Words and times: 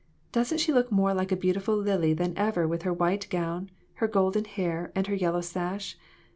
Doesn't 0.31 0.57
she 0.57 0.73
look 0.73 0.91
more 0.91 1.13
like 1.13 1.31
a 1.31 1.35
beautiful 1.35 1.75
lily 1.77 2.13
than 2.15 2.35
ever 2.35 2.67
with 2.67 2.81
her 2.81 2.91
white 2.91 3.27
gown, 3.29 3.69
her 4.01 4.07
golden 4.07 4.45
hair 4.45 4.91
and 4.95 5.05
her 5.05 5.13
yellow 5.15 5.41
sash 5.41 5.95